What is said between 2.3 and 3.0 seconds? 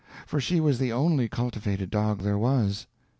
was.